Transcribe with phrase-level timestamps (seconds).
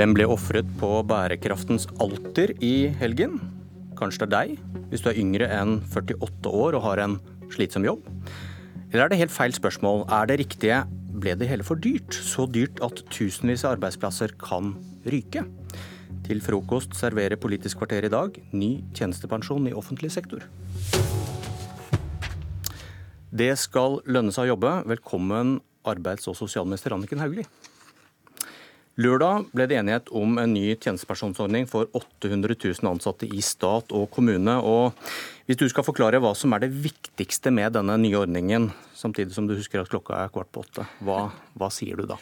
[0.00, 3.34] Hvem ble ofret på bærekraftens alter i helgen?
[3.98, 7.18] Kanskje det er deg, hvis du er yngre enn 48 år og har en
[7.52, 8.06] slitsom jobb?
[8.86, 10.06] Eller er det helt feil spørsmål?
[10.08, 10.78] Er det riktige
[11.20, 12.16] ble det hele for dyrt?
[12.16, 14.70] Så dyrt at tusenvis av arbeidsplasser kan
[15.04, 15.42] ryke?
[16.24, 20.46] Til frokost serverer Politisk kvarter i dag ny tjenestepensjon i offentlig sektor.
[23.28, 24.72] Det skal lønne seg å jobbe.
[24.96, 27.44] Velkommen arbeids- og sosialminister Anniken Hauglie.
[28.98, 34.08] Lørdag ble det enighet om en ny tjenestepensjonsordning for 800 000 ansatte i stat og
[34.10, 34.56] kommune.
[34.58, 34.96] Og
[35.46, 39.46] hvis du skal forklare hva som er det viktigste med denne nye ordningen, samtidig som
[39.46, 42.18] du husker at klokka er kvart på åtte, hva, hva sier du da?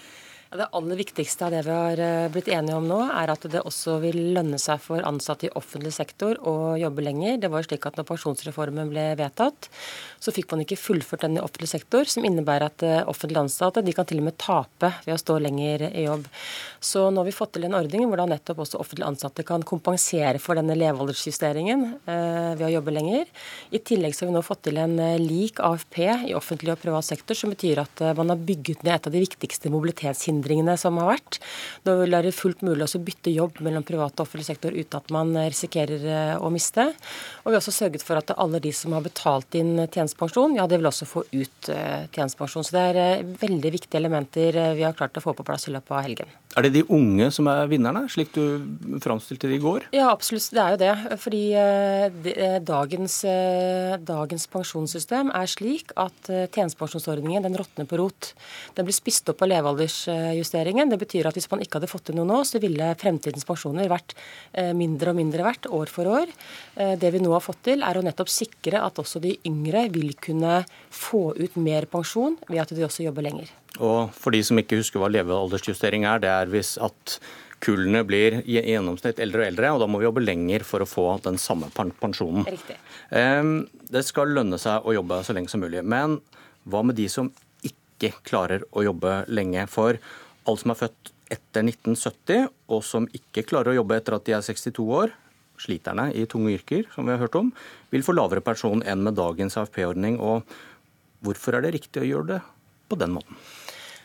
[0.49, 3.61] Det aller viktigste av det vi har eh, blitt enige om nå, er at det
[3.69, 7.35] også vil lønne seg for ansatte i offentlig sektor å jobbe lenger.
[7.43, 9.69] Det var jo slik at når pensjonsreformen ble vedtatt,
[10.17, 13.83] så fikk man ikke fullført den i offentlig sektor, som innebærer at eh, offentlig ansatte
[13.85, 16.25] de kan til og med tape ved å stå lenger i jobb.
[16.81, 19.67] Så nå har vi fått til en ordning hvor da nettopp også offentlig ansatte kan
[19.69, 23.29] kompensere for denne levealdersjusteringen eh, ved å jobbe lenger.
[23.69, 26.01] I tillegg så har vi nå fått til en lik AFP
[26.33, 29.25] i offentlig og privat sektor, som betyr at man har bygget ned et av de
[29.29, 31.41] viktigste mobilitetshindrene hindringene som har vært.
[31.87, 34.99] Da vil det være fullt mulig å bytte jobb mellom privat og offentlig sektor uten
[34.99, 36.89] at man risikerer eh, å miste.
[37.43, 40.67] Og vi har også sørget for at alle de som har betalt inn tjenestepensjon, ja,
[40.71, 42.67] det vil også få ut eh, tjenestepensjon.
[42.67, 45.75] Så det er eh, veldig viktige elementer vi har klart å få på plass i
[45.75, 46.37] løpet av helgen.
[46.57, 49.89] Er det de unge som er vinnerne, slik du framstilte det i går?
[49.95, 50.49] Ja, absolutt.
[50.55, 51.19] Det er jo det.
[51.21, 51.43] Fordi
[52.67, 53.19] dagens,
[54.09, 58.33] dagens pensjonssystem er slik at tjenestepensjonsordningen den råtner på rot.
[58.75, 60.01] Den blir spist opp av levealders
[60.37, 60.91] justeringen.
[60.91, 63.91] Det betyr at hvis man ikke hadde fått til noe nå, så ville fremtidens pensjoner
[63.91, 64.15] vært
[64.53, 66.33] eh, mindre og mindre verdt år for år.
[66.77, 69.87] Eh, det vi nå har fått til, er å nettopp sikre at også de yngre
[69.95, 70.63] vil kunne
[70.95, 73.53] få ut mer pensjon ved at de også jobber lenger.
[73.79, 77.19] Og for de som ikke husker hva levealdersjustering er, det er hvis at
[77.63, 80.87] kullene blir i gjennomsnitt eldre og eldre, og da må vi jobbe lenger for å
[80.87, 82.47] få den samme pensjonen.
[82.47, 82.77] Riktig.
[83.91, 85.83] Det skal lønne seg å jobbe så lenge som mulig.
[85.83, 86.21] Men
[86.71, 87.33] hva med de som
[87.99, 89.67] ikke klarer å jobbe lenge.
[89.71, 94.29] For alle som er født etter 1970, og som ikke klarer å jobbe etter at
[94.29, 95.13] de er 62 år,
[95.59, 97.51] sliterne i tunge yrker, som vi har hørt om,
[97.91, 100.21] vil få lavere pensjon enn med dagens AFP-ordning.
[100.23, 100.47] Og
[101.27, 102.43] hvorfor er det riktig å gjøre det
[102.89, 103.41] på den måten?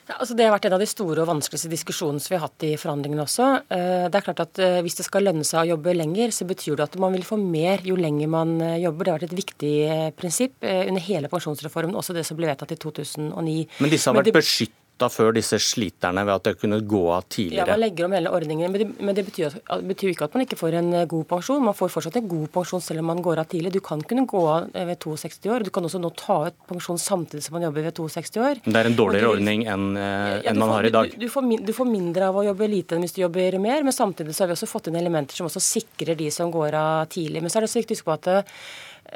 [0.03, 2.43] Ja, altså det har vært en av de store og vanskeligste diskusjonene som vi har
[2.49, 3.47] hatt i forhandlingene også.
[3.71, 6.47] Eh, det er klart at eh, Hvis det skal lønne seg å jobbe lenger, så
[6.49, 9.07] betyr det at man vil få mer jo lenger man eh, jobber.
[9.07, 9.73] Det har vært et viktig
[10.19, 13.57] prinsipp under hele pensjonsreformen, også det som ble vedtatt i 2009.
[13.79, 17.25] Men disse har vært beskyttet da før disse sliterne ved at det kunne gå av
[17.25, 17.65] tidligere?
[17.65, 19.55] Ja, Man legger om hele ordningen, men det, men det betyr,
[19.89, 21.63] betyr, ikke at man ikke får en eh, god pensjon.
[21.65, 23.73] Man får fortsatt en god pensjon selv om man går av tidlig.
[23.73, 25.65] Du kan kunne gå av eh, ved 62 år.
[25.65, 28.63] Du kan også nå ta ut pensjon samtidig som man jobber ved 62 år.
[28.67, 31.17] Det er en dårligere du, ordning enn, eh, ja, en man får, har i dag?
[31.17, 33.83] Du, du, får, du, får, mindre av å jobbe lite enn hvis du jobber mer,
[33.85, 36.77] men samtidig så har vi også fått inn elementer som også sikrer de som går
[36.77, 37.41] av tidlig.
[37.41, 38.45] Men så er det så viktig å huske på at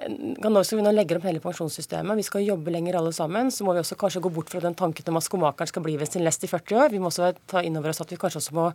[0.07, 3.65] nå skal vi nå legge om hele pensjonssystemet, vi skal jobbe lenger alle sammen, så
[3.65, 6.11] må vi også kanskje gå bort fra den tanken om at skomakeren skal bli ved
[6.11, 6.93] sin lest i 40 år.
[6.93, 8.67] Vi må også ta inn over oss at vi kanskje også må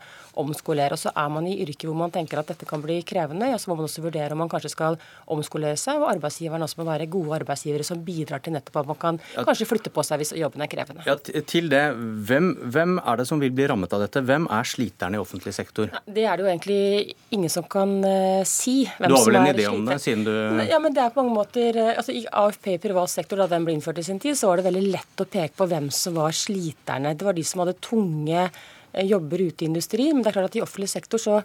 [0.42, 0.96] omskolere.
[0.96, 3.60] Og så er man i yrket hvor man tenker at dette kan bli krevende, ja,
[3.60, 4.98] så må man også vurdere om man kanskje skal
[5.30, 9.00] omskolere seg, og arbeidsgiveren også må være gode arbeidsgivere som bidrar til nettopp at man
[9.02, 9.46] kan ja.
[9.46, 11.06] kanskje flytte på seg hvis jobben er krevende.
[11.06, 11.84] Ja, til det,
[12.28, 14.24] hvem, hvem, er det som vil bli rammet av dette?
[14.26, 15.92] Hvem er sliterne i offentlig sektor?
[16.06, 18.82] det er det jo egentlig ingen som kan uh, si.
[18.98, 20.32] Hvem du har vel en idé om det, siden du
[20.68, 23.48] Ja, men det er på mange måter eh, altså I AFP i privat sektor, da
[23.50, 25.90] den ble innført i sin tid, så var det veldig lett å peke på hvem
[25.94, 27.14] som var sliterne.
[27.16, 30.08] Det var de som hadde tunge eh, jobber ute i industri.
[30.12, 31.40] Men det er klart at i offentlig sektor så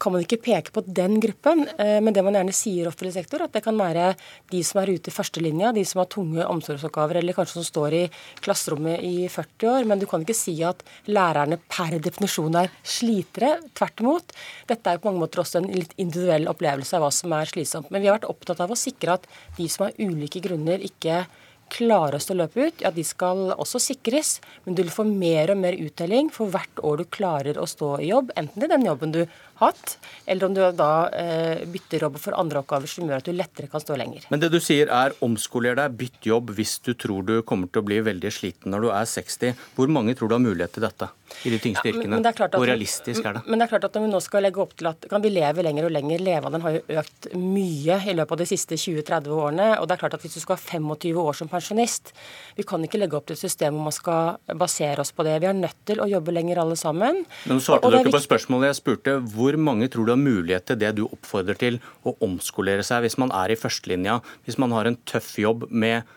[0.00, 3.14] kan man ikke peke på den gruppen, eh, men det man gjerne sier i offentlig
[3.16, 4.12] sektor, at det kan være
[4.52, 7.98] de som er ute i førstelinja, de som har tunge omsorgsoppgaver, eller kanskje som står
[7.98, 8.02] i
[8.44, 9.88] klasserommet i 40 år.
[9.90, 13.56] Men du kan ikke si at lærerne per definisjon er slitere.
[13.74, 14.36] Tvert imot.
[14.70, 17.90] Dette er på mange måter også en litt individuell opplevelse av hva som er slitsomt.
[17.90, 19.26] Men vi har vært opptatt av å sikre at
[19.58, 21.24] de som av ulike grunner ikke
[21.72, 24.38] klarer å stå løpet ut, ja, de skal også sikres.
[24.64, 27.96] Men du vil få mer og mer uttelling for hvert år du klarer å stå
[28.02, 28.32] i jobb.
[28.38, 29.24] Enten i den jobben du
[29.60, 29.96] hatt,
[30.26, 33.70] eller om du da eh, bytter jobb for andre oppgaver som gjør at du lettere
[33.70, 34.26] kan stå lenger.
[34.32, 37.84] Men det du sier er omskoler deg, bytt jobb hvis du tror du kommer til
[37.84, 39.60] å bli veldig sliten når du er 60.
[39.76, 41.10] Hvor mange tror du har mulighet til dette
[41.42, 42.20] i de tyngste ja, yrkene?
[42.54, 43.44] Hvor realistisk er det?
[43.48, 45.32] Men det er klart at når vi nå skal legge opp til at kan vi
[45.34, 49.34] leve lenger og lenger, levealderen har jo økt mye i løpet av de siste 20-30
[49.34, 49.68] årene.
[49.80, 52.14] og det er klart at Hvis du skal ha 25 år som pensjonist,
[52.56, 55.36] vi kan ikke legge opp til et system hvor man skal basere oss på det.
[55.42, 57.24] Vi er nødt til å jobbe lenger alle sammen.
[57.44, 59.16] Men Nå svarte du ikke på spørsmålet jeg spurte.
[59.34, 63.04] Hvor hvor mange tror du har mulighet til det du oppfordrer til, å omskolere seg
[63.04, 66.08] hvis man er i førstelinja, hvis man har en tøff jobb med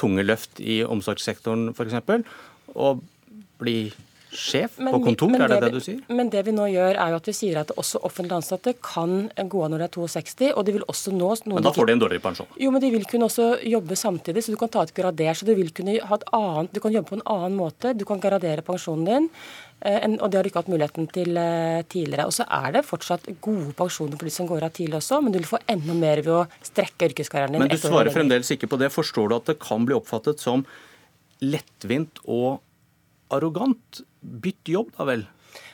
[0.00, 2.24] tunge løft i omsorgssektoren f.eks.,
[2.70, 3.02] og
[3.60, 3.90] bli
[4.30, 6.00] sjef men, på kontor, er det det, du sier?
[6.08, 9.30] Men det vi nå gjør, er jo at vi sier at også offentlig ansatte kan
[9.36, 11.96] gå av når de er 62, og de vil også nå Men da får de
[11.96, 12.50] en dårligere pensjon?
[12.60, 15.32] Jo, men de vil kunne også jobbe samtidig, så du kan ta et grader.
[15.38, 17.94] Så du vil kunne ha et annet Du kan jobbe på en annen måte.
[17.96, 19.28] Du kan gradere pensjonen din.
[19.80, 22.28] Eh, og det har du ikke hatt muligheten til eh, tidligere.
[22.28, 25.32] Og så er det fortsatt gode pensjoner for de som går av tidlig også, men
[25.32, 27.64] du vil få enda mer ved å strekke yrkeskarrieren din.
[27.64, 28.92] Men du svarer fremdeles ikke på det.
[28.92, 30.66] Forstår du at det kan bli oppfattet som
[31.40, 32.60] lettvint og
[33.32, 34.02] arrogant?
[34.20, 35.26] Bytt jobb, da vel?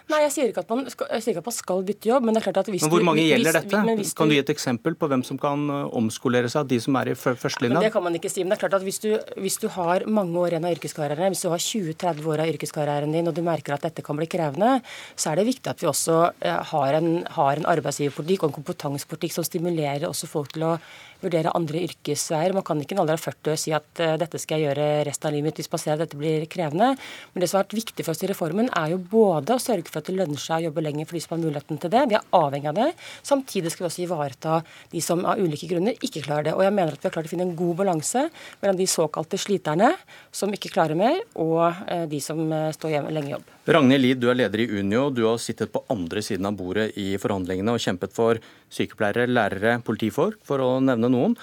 [0.06, 2.60] Nei, jeg sier, man skal, ikke at man skal bytte jobb, men det er klart
[2.60, 3.80] at hvis men Hvor mange du, gjelder dette?
[3.98, 6.94] Hvis, kan du gi et eksempel på hvem som kan uh, omskolere seg, de som
[7.00, 7.82] er i førstelinja?
[7.82, 9.08] Det kan man ikke si, men det er klart at hvis du,
[9.42, 13.16] hvis du har mange år igjen av yrkeskarrieren, hvis du har 20-30 år av yrkeskarrieren
[13.18, 14.76] din og du merker at dette kan bli krevende,
[15.18, 17.10] så er det viktig at vi også uh, har en,
[17.40, 20.76] har en arbeidsgiverpolitikk og en kompetansepolitikk som stimulerer også folk til å
[21.22, 22.54] vurdere andre yrkesveier.
[22.56, 24.88] Man kan ikke i en alder av 40 si at uh, dette skal jeg gjøre
[25.08, 26.92] resten av livet mitt hvis man ser at dette blir krevende.
[27.32, 29.90] Men det som har vært viktig for oss i reformen, er jo både å sørge
[29.90, 32.04] for at det lønner seg å jobbe lenger for de som har muligheten til det.
[32.10, 32.88] Vi er avhengig av det.
[33.26, 34.60] Samtidig skal vi også ivareta
[34.92, 36.56] de som av ulike grunner ikke klarer det.
[36.56, 38.26] Og jeg mener at vi har klart å finne en god balanse
[38.62, 39.92] mellom de såkalte sliterne
[40.34, 43.52] som ikke klarer mer, og uh, de som uh, står hjemme lenge i jobb.
[43.66, 45.08] Ragnhild Lid, du er leder i Unio.
[45.10, 48.38] Du har sittet på andre siden av bordet i forhandlingene og kjempet for
[48.72, 51.36] sykepleiere, lærere, politifolk, for å nevne noen.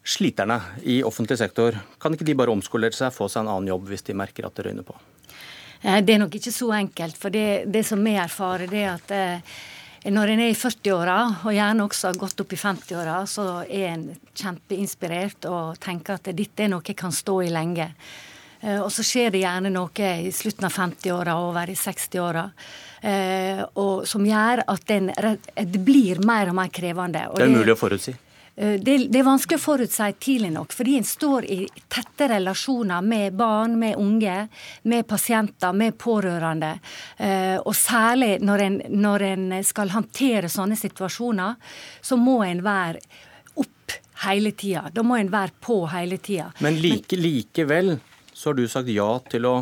[0.00, 0.56] Sliterne
[0.88, 4.06] i offentlig sektor, kan ikke de bare omskolere seg, få seg en annen jobb hvis
[4.06, 4.96] de merker at det røyner på?
[5.82, 7.20] Eh, det er nok ikke så enkelt.
[7.20, 9.60] For det, det som vi erfarer, det er at eh,
[10.08, 13.90] når en er i 40-åra, og gjerne også har gått opp i 50-åra, så er
[13.90, 17.90] en kjempeinspirert og tenker at dette er noe jeg kan stå i lenge.
[18.60, 22.48] Eh, og så skjer det gjerne noe i slutten av 50-åra og over i 60-åra.
[23.00, 23.62] Eh,
[24.04, 25.12] som gjør at den,
[25.56, 27.28] det blir mer og mer krevende.
[27.30, 28.12] Og det er umulig å forutsi?
[28.56, 31.58] Eh, det, det, er vanskelig å forutsi tidlig nok, fordi en står i
[31.88, 34.36] tette relasjoner med barn, med unge,
[34.92, 36.74] med pasienter, med pårørende.
[37.64, 41.56] Og særlig når en, når en skal håndtere sånne situasjoner,
[42.04, 43.00] så må en være
[43.60, 43.96] opp
[44.26, 44.84] hele tida.
[44.92, 46.50] Da må en være på hele tida.
[46.60, 47.96] Men like, likevel
[48.40, 49.54] så har du sagt ja til å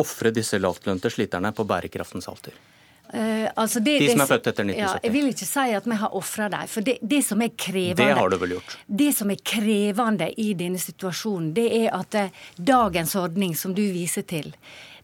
[0.00, 2.54] ofre disse lavtlønte sliterne på bærekraftens alter.
[3.08, 4.80] Uh, altså det, de som er født etter 1970.
[4.80, 6.68] Ja, jeg vil ikke si at vi har ofra dem.
[6.68, 8.74] For det, det, som er krevende Det har du vel gjort?
[9.00, 13.84] Det som er krevende i denne situasjonen, det er at uh, dagens ordning som du
[13.92, 14.52] viser til,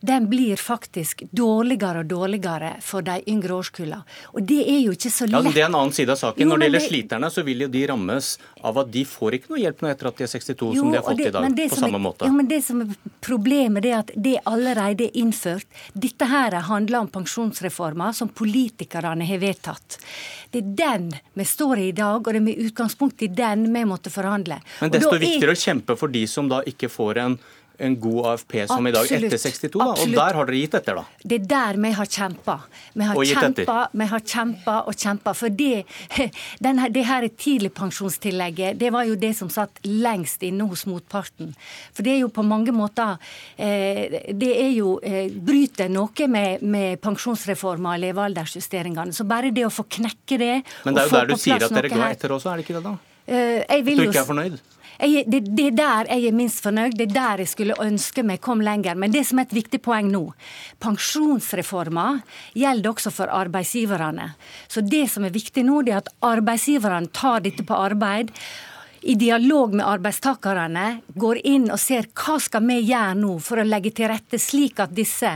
[0.06, 4.02] den blir faktisk dårligere og dårligere for de yngre årskullene.
[4.34, 5.38] Og det er jo ikke så lett.
[5.38, 6.42] Ja, Det er en annen side av saken.
[6.42, 6.88] Jo, Når det gjelder det...
[6.88, 8.30] sliterne, så vil jo de rammes
[8.60, 10.92] av at de får ikke noe hjelp nå etter at de er 62, jo, som
[10.92, 12.28] de har fått det, i dag, på samme er, måte.
[12.28, 12.92] Jo, men det som er
[13.24, 15.66] problemet, er at det allerede er innført.
[15.94, 19.98] Dette her handler om pensjonsreformer som politikerne har vedtatt.
[20.50, 23.66] Det er den vi står i i dag, og det er med utgangspunkt i den
[23.72, 24.60] vi måtte forhandle.
[24.80, 25.58] Men desto viktigere er...
[25.58, 27.36] å kjempe for de som da ikke får en
[27.78, 28.88] en god AFP som Absolutt.
[28.88, 29.70] i dag, etter 62.
[29.78, 29.86] Da.
[29.90, 31.04] Og der har dere gitt etter, da?
[31.22, 32.56] Det er der vi har kjempa.
[32.94, 35.34] Vi har kjempa, vi har kjempa og kjempa.
[35.34, 35.84] For det,
[36.64, 41.54] denne, det her tidligpensjonstillegget, det var jo det som satt lengst inne hos motparten.
[41.94, 43.16] For det er jo på mange måter
[43.56, 49.14] eh, Det er jo eh, bryter noe med, med pensjonsreforma og levealdersjusteringene.
[49.14, 50.54] Så bare det å få knekke det
[50.84, 52.78] Men det er jo der du sier at dere går etter også, er det ikke
[52.78, 52.94] det da?
[53.24, 54.58] Uh, jeg vil du ikke er fornøyd?
[54.94, 58.22] Jeg, det, det, er der jeg er minst fornøyd, det er der jeg skulle ønske
[58.26, 58.94] meg kom lenger.
[58.94, 60.22] Men det som er et viktig poeng nå,
[60.82, 62.06] pensjonsreforma
[62.54, 64.30] gjelder også for arbeidsgiverne.
[64.70, 68.30] Så det som er viktig nå, det er at arbeidsgiverne tar dette på arbeid
[69.04, 70.84] i dialog med arbeidstakerne
[71.20, 74.80] går inn og ser hva skal vi gjøre nå for å legge til rette slik
[74.80, 75.28] at disse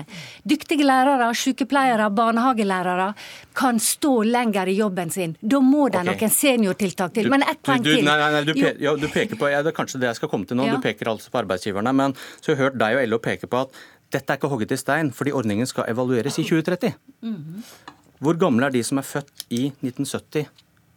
[0.49, 3.11] dyktige lærere, sykepleiere, barnehagelærere
[3.59, 5.37] kan stå lenger i jobben sin.
[5.41, 6.17] Da må det okay.
[6.25, 7.29] noen seniortiltak til.
[7.29, 8.01] Men ett poeng til.
[8.07, 10.23] Nei, nei, nei, du, pe jo, du, peker på, ja, Det er kanskje det jeg
[10.23, 10.71] skal komme til nå.
[10.71, 10.79] Ja.
[10.79, 11.93] Du peker altså på arbeidsgiverne.
[12.01, 13.81] Men så har jeg hørt deg og LO peke på at
[14.15, 16.95] dette er ikke hogget i stein, fordi ordningen skal evalueres i 2030.
[17.21, 17.97] Mm -hmm.
[18.19, 20.47] Hvor gamle er de som er født i 1970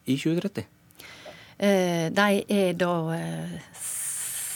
[0.05, 0.65] i 2030?
[1.61, 3.57] Eh, de er da eh,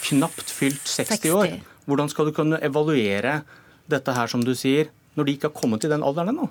[0.06, 1.56] Knapt fylt 60, 60 år.
[1.86, 3.40] Hvordan skal du kunne evaluere
[3.90, 6.48] dette her, som du sier, når de ikke har kommet til den alderen ennå?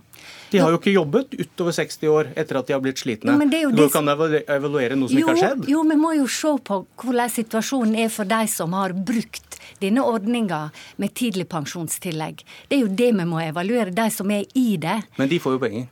[0.53, 3.35] De har jo ikke jobbet utover 60 år etter at de har blitt slitne.
[3.51, 5.67] Jo, du kan evaluere noe som jo, ikke har skjedd?
[5.71, 10.07] Jo, vi må jo se på hvordan situasjonen er for de som har brukt denne
[10.07, 10.69] ordninga
[11.03, 12.47] med tidlig pensjonstillegg.
[12.71, 15.01] Det er jo det vi må evaluere, de som er i det.
[15.19, 15.91] Men de får jo penger?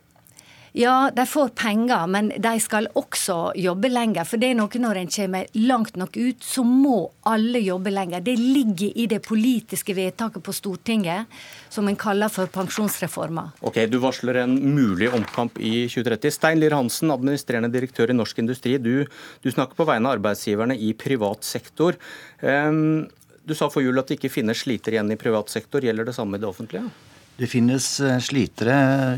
[0.72, 4.24] Ja, de får penger, men de skal også jobbe lenger.
[4.24, 8.24] For det er noe når en kommer langt nok ut, så må alle jobbe lenger.
[8.24, 11.28] Det ligger i det politiske vedtaket på Stortinget
[11.72, 13.52] som en kaller for pensjonsreformer.
[13.60, 16.32] Ok, Du varsler en mulig omkamp i 2030.
[16.32, 18.78] Stein Lier Hansen, administrerende direktør i Norsk Industri.
[18.80, 19.04] Du,
[19.44, 22.00] du snakker på vegne av arbeidsgiverne i privat sektor.
[22.40, 23.10] Um,
[23.44, 25.84] du sa for jul at det ikke finnes sliter igjen i privat sektor.
[25.84, 26.88] Gjelder det samme i det offentlige?
[27.32, 28.74] Det finnes eh, slitere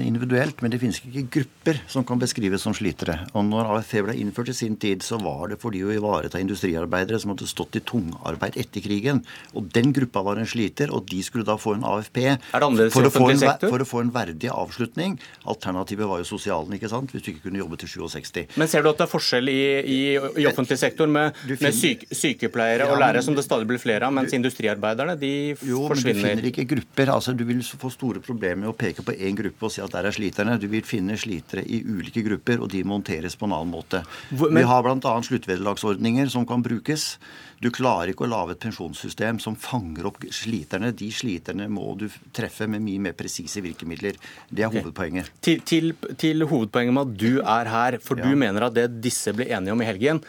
[0.07, 3.17] individuelt, men det finnes ikke grupper som kan beskrives som slitere.
[3.35, 7.19] Og når AFP ble innført i sin tid, så var det fordi å ivareta industriarbeidere
[7.21, 9.25] som hadde stått i tungarbeid etter krigen.
[9.59, 12.21] Og den gruppa var en sliter, og de skulle da få en AFP
[12.53, 15.19] for å, en, for, å få en, verdig avslutning.
[15.51, 18.55] Alternativet var jo sosialen, ikke sant, hvis du ikke kunne jobbe til 67.
[18.61, 20.01] Men ser du at det er forskjell i, i,
[20.45, 24.07] i offentlig sektor med, med syk, sykepleiere ja, og lærere, som det stadig blir flere
[24.07, 25.75] av, mens du, industriarbeiderne de jo, forsvinner?
[25.75, 27.15] Jo, men du finner ikke grupper.
[27.19, 29.83] altså Du vil få store store problemet med å peke på én gruppe og si
[29.83, 30.59] at der er sliterne.
[30.61, 34.05] Du vil finne slitere i ulike grupper, og de monteres på en annen måte.
[34.31, 34.61] Men...
[34.61, 35.15] Vi har bl.a.
[35.29, 37.19] sluttvederlagsordninger som kan brukes.
[37.63, 40.93] Du klarer ikke å lage et pensjonssystem som fanger opp sliterne.
[40.93, 44.19] De sliterne må du treffe med mye mer presise virkemidler.
[44.51, 45.33] Det er hovedpoenget.
[45.45, 48.29] Til, til, til, hovedpoenget med at du er her, for ja.
[48.29, 50.25] du mener at det disse ble enige om i helgen,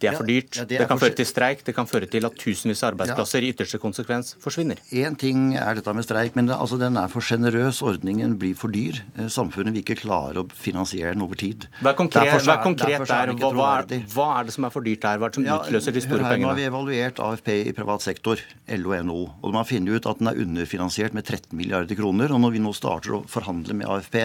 [0.00, 0.56] det er for dyrt.
[0.56, 1.06] Ja, det, det, kan for...
[1.06, 1.64] føre til streik.
[1.66, 4.80] Det kan føre til at tusenvis av arbeidsplasser i ytterste konsekvens forsvinner.
[4.96, 7.82] Én ting er dette med streik, men det, altså, den er for sjenerøs.
[7.86, 9.02] Ordningen blir for dyr.
[9.18, 11.68] Eh, samfunnet vil ikke klare å finansiere den over tid.
[11.80, 13.34] Hva er konkret, derfor, hva er konkret der?
[13.34, 15.20] Hva, hva, er, hva, er, det som er for dyrt der?
[15.20, 16.46] Hva er det som ja, utløser de store pengene?
[16.46, 18.40] Nå har vi evaluert AFP i privat sektor,
[18.80, 19.20] LO og NHO.
[19.44, 22.32] Og man finner ut at den er underfinansiert med 13 milliarder kroner.
[22.32, 24.20] Og når vi nå starter å forhandle med AFP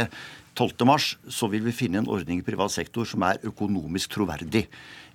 [0.56, 4.66] 12.3 så vil vi finne en ordning i privat sektor som er økonomisk troverdig.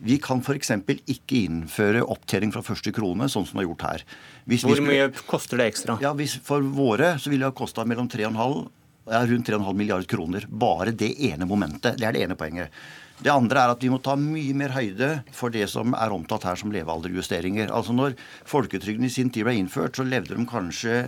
[0.04, 0.72] Vi kan f.eks.
[0.86, 4.04] ikke innføre opptjening fra første krone, sånn som det er gjort her.
[4.48, 5.96] Hvis Hvor skulle, mye koster det ekstra?
[6.04, 8.68] Ja, hvis, For våre så ville det ha kosta mellom 3,5
[9.10, 10.46] ja, rundt 3,5 milliarder kroner.
[10.48, 11.96] Bare det ene momentet.
[11.98, 12.74] Det er det ene poenget.
[13.20, 16.46] Det andre er at vi må ta mye mer høyde for det som er omtalt
[16.48, 17.68] her som levealderjusteringer.
[17.68, 18.16] Altså Når
[18.48, 21.02] folketrygden i sin tid ble innført, så levde de kanskje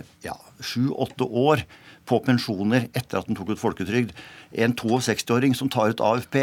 [0.61, 1.65] sju-åtte ja, år
[2.09, 4.13] på pensjoner etter at den tok ut folketrygd.
[4.53, 6.37] En 62-åring som tar ut AFP,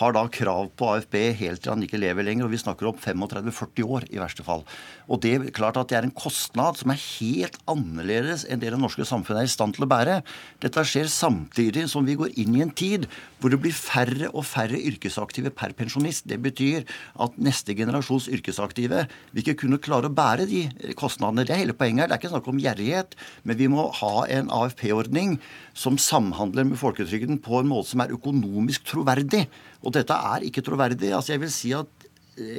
[0.00, 2.46] har da krav på AFP helt til han ikke lever lenger.
[2.46, 4.64] og Vi snakker om 35-40 år i verste fall.
[5.08, 8.74] Og Det er klart at det er en kostnad som er helt annerledes enn det
[8.74, 10.20] det norske samfunnet er i stand til å bære.
[10.60, 13.08] Dette skjer samtidig som vi går inn i en tid
[13.44, 16.24] hvor det blir færre og færre yrkesaktive per pensjonist.
[16.24, 16.86] Det betyr
[17.20, 19.02] at neste generasjons yrkesaktive
[19.34, 20.62] vil ikke kunne klare å bære de
[20.96, 21.44] kostnadene.
[21.44, 22.08] Det er hele poenget.
[22.08, 23.12] Det er ikke snakk om gjerrighet,
[23.44, 25.36] men vi må ha en AFP-ordning
[25.76, 29.44] som samhandler med folketrygden på en måte som er økonomisk troverdig.
[29.84, 31.12] Og dette er ikke troverdig.
[31.12, 32.08] Altså jeg vil si at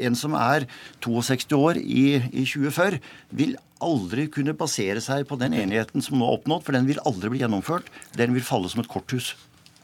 [0.06, 0.68] en som er
[1.02, 3.02] 62 år i, i 2040,
[3.34, 7.02] vil aldri kunne basere seg på den enigheten som nå er oppnådd, for den vil
[7.10, 7.90] aldri bli gjennomført.
[8.22, 9.34] Den vil falle som et korthus.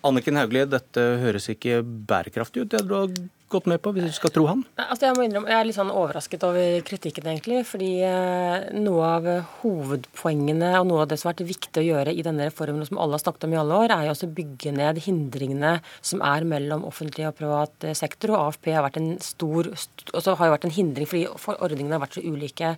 [0.07, 2.71] Anniken Hauglie, dette høres ikke bærekraftig ut.
[2.73, 3.11] Det du har
[3.51, 4.63] gått med på, hvis du skal tro han?
[4.79, 7.59] Altså, jeg må innrømme, jeg er litt sånn overrasket over kritikken, egentlig.
[7.67, 9.27] Fordi eh, noe av
[9.61, 13.01] hovedpoengene og noe av det som har vært viktig å gjøre i denne reformen, som
[13.01, 16.47] alle har snakket om i alle år, er jo å bygge ned hindringene som er
[16.49, 18.33] mellom offentlig og privat eh, sektor.
[18.33, 22.05] Og AFP har vært en stor, st har jo vært en hindring fordi ordningene har
[22.07, 22.73] vært så ulike.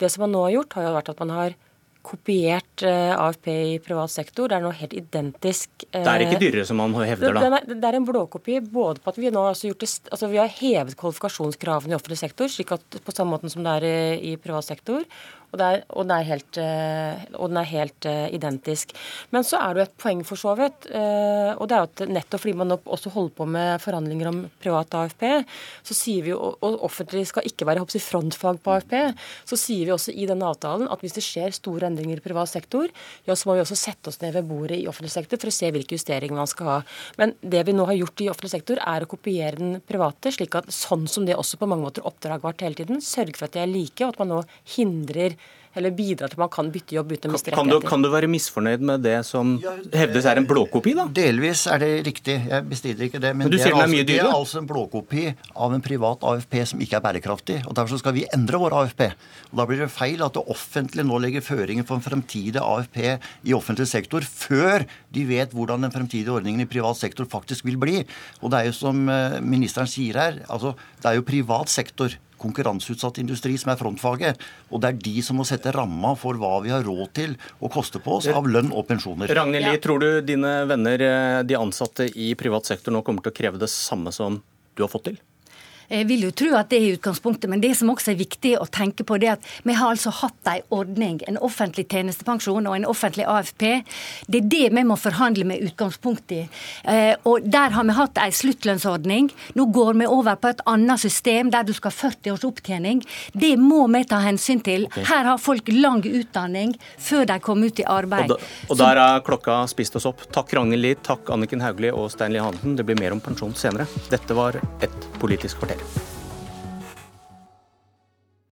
[0.00, 1.58] Det som man nå har gjort, har jo vært at man har
[2.06, 4.50] kopiert eh, AFP i privat sektor.
[4.50, 5.86] Det er noe helt identisk.
[5.90, 7.60] Det er ikke dyrere, som man hevder, da?
[7.66, 10.52] Det, er en blåkopi både på at vi nå har, gjort det, altså vi har
[10.60, 14.68] hevet kvalifikasjonskravene i offentlig sektor, slik at på samme måte som det er i privat
[14.68, 15.02] sektor,
[15.52, 18.92] og, er, og, er helt, eh, og den er helt uh, identisk.
[19.34, 20.88] Men så er det jo et poeng for så vidt.
[20.90, 24.40] Uh, og det er jo at nettopp fordi man også holder på med forhandlinger om
[24.62, 25.24] privat AFP,
[25.86, 28.96] så sier vi jo, og offentlig skal ikke være hoppsi, frontfag på AFP,
[29.48, 32.50] så sier vi også i denne avtalen at hvis det skjer store endringer i privat
[32.50, 32.90] sektor,
[33.26, 35.56] ja, så må vi også sette oss ned ved bordet i offentlig sektor for å
[35.56, 36.78] se hvilke justeringer man skal ha.
[37.20, 40.56] Men det vi nå har gjort i offentlig sektor, er å kopiere den private, slik
[40.58, 43.48] at sånn som det også på mange måter oppdraget har vært hele tiden, sørge for
[43.48, 44.42] at de er like, og at man nå
[44.76, 45.36] hindrer
[45.76, 47.80] eller bidra til at man kan bytte jobb uten å miste rettigheter.
[47.84, 51.06] Kan, kan du, være misfornøyd med det som ja, hevdes er en blåkopi, da?
[51.18, 52.36] Delvis er det riktig.
[52.48, 53.32] Jeg bestrider ikke det.
[53.36, 55.26] Men, men det, er altså, det, er altså, en blåkopi
[55.66, 57.58] av en privat AFP som ikke er bærekraftig.
[57.66, 59.04] og Derfor skal vi endre vår AFP.
[59.52, 63.00] Og Da blir det feil at det offentlige nå legger føringer for en fremtidig AFP
[63.06, 67.78] i offentlig sektor før de vet hvordan den fremtidige ordningen i privat sektor faktisk vil
[67.80, 68.00] bli.
[68.42, 72.14] Og det er jo som eh, ministeren sier her, altså det er jo privat sektor
[72.40, 74.42] konkurranseutsatt industri som er frontfaget.
[74.70, 77.70] Og det er de som må sette ramma for hva vi har råd til å
[77.72, 79.32] koste på oss av lønn og pensjoner.
[79.36, 83.34] Ragnhild Lie, tror du dine venner, eh, de ansatte i privat sektor, nå kommer til
[83.34, 84.42] å kreve det samme som
[84.76, 85.18] du har fått til?
[85.90, 88.66] Jeg vil jo tro at det er utgangspunktet, men det som også er viktig å
[88.70, 92.76] tenke på, det er at vi har altså hatt en ordning, en offentlig tjenestepensjon og
[92.76, 93.64] en offentlig AFP.
[94.26, 96.42] Det er det vi må forhandle med utgangspunkt i.
[96.84, 99.30] Eh, og der har vi hatt en sluttlønnsordning.
[99.58, 103.02] Nå går vi over på et annet system der du skal ha 40 års opptjening.
[103.32, 104.88] Det må vi ta hensyn til.
[104.96, 108.32] Her har folk lang utdanning før de kommer ut i arbeid.
[108.32, 110.26] Og, da, og der er klokka spist oss opp.
[110.34, 112.76] Takk Ragnhild Lie, takk Anniken Hauglie og Stein Lie Hansen.
[112.78, 113.88] Det blir mer om pensjon senere.
[114.12, 115.75] Dette var et Politisk kvarter.
[115.78, 116.15] good.